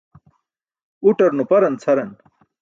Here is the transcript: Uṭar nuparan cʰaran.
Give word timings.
Uṭar 1.09 1.31
nuparan 1.33 1.75
cʰaran. 1.83 2.11